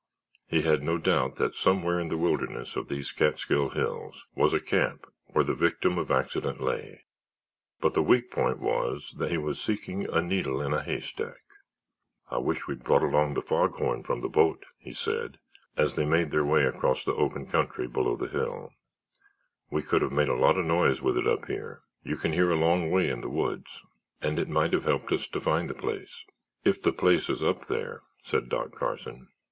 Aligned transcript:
He 0.47 0.63
had 0.63 0.81
no 0.81 0.97
doubt 0.97 1.35
that 1.35 1.53
somewhere 1.53 1.99
in 1.99 2.07
the 2.07 2.17
wilderness 2.17 2.75
of 2.75 2.87
these 2.87 3.11
Catskill 3.11 3.69
hills 3.69 4.25
was 4.33 4.51
a 4.51 4.59
camp 4.59 5.05
where 5.27 5.43
the 5.43 5.53
victim 5.53 5.99
of 5.99 6.09
accident 6.09 6.59
lay, 6.59 7.03
but 7.81 7.93
the 7.93 8.01
weak 8.01 8.31
point 8.31 8.57
was 8.57 9.13
that 9.19 9.29
he 9.29 9.37
was 9.37 9.61
seeking 9.61 10.09
a 10.09 10.19
needle 10.19 10.59
in 10.59 10.73
a 10.73 10.81
haystack. 10.81 11.43
"I 12.31 12.39
wish 12.39 12.65
we'd 12.65 12.83
brought 12.83 13.03
along 13.03 13.35
the 13.35 13.43
fog 13.43 13.75
horn 13.75 14.01
from 14.01 14.21
the 14.21 14.27
boat," 14.27 14.65
he 14.79 14.91
said, 14.91 15.37
as 15.77 15.93
they 15.93 16.03
made 16.03 16.31
their 16.31 16.43
way 16.45 16.63
across 16.65 17.03
the 17.03 17.13
open 17.13 17.45
country 17.45 17.87
below 17.87 18.15
the 18.15 18.27
hill; 18.29 18.71
"we 19.69 19.83
could 19.83 20.01
have 20.01 20.11
made 20.11 20.29
a 20.29 20.33
lot 20.35 20.57
of 20.57 20.65
noise 20.65 20.99
with 20.99 21.15
it 21.15 21.27
up 21.27 21.45
there; 21.45 21.83
you 22.01 22.15
can 22.17 22.33
hear 22.33 22.49
a 22.49 22.55
long 22.55 22.89
way 22.89 23.07
in 23.07 23.21
the 23.21 23.29
woods, 23.29 23.81
and 24.19 24.39
it 24.39 24.49
might 24.49 24.73
have 24.73 24.85
helped 24.85 25.11
us 25.11 25.27
to 25.27 25.39
find 25.39 25.69
the 25.69 25.75
place." 25.75 26.25
"If 26.65 26.81
the 26.81 26.91
place 26.91 27.29
is 27.29 27.43
up 27.43 27.67
there," 27.67 28.01
said 28.23 28.49
Doc 28.49 28.71
Carson. 28.73 29.27